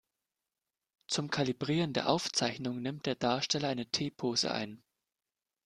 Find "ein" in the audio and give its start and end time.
4.51-4.81